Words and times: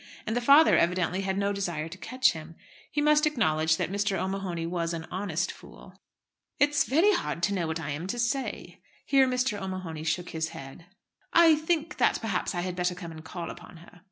And 0.25 0.35
the 0.35 0.41
father 0.41 0.75
evidently 0.75 1.21
had 1.21 1.37
no 1.37 1.53
desire 1.53 1.87
to 1.87 1.97
catch 1.99 2.31
him. 2.31 2.55
He 2.89 3.01
must 3.01 3.27
acknowledge 3.27 3.77
that 3.77 3.91
Mr. 3.91 4.17
O'Mahony 4.17 4.65
was 4.65 4.95
an 4.95 5.05
honest 5.11 5.51
fool. 5.51 5.93
"It's 6.57 6.85
very 6.85 7.13
hard 7.13 7.43
to 7.43 7.53
know 7.53 7.67
what 7.67 7.79
I'm 7.79 8.07
to 8.07 8.17
say." 8.17 8.81
Here 9.05 9.27
Mr. 9.27 9.61
O'Mahony 9.61 10.03
shook 10.03 10.31
his 10.31 10.47
head. 10.57 10.87
"I 11.33 11.53
think 11.53 11.97
that, 11.97 12.19
perhaps, 12.19 12.55
I 12.55 12.61
had 12.61 12.75
better 12.75 12.95
come 12.95 13.11
and 13.11 13.23
call 13.23 13.51
upon 13.51 13.77
her." 13.77 13.99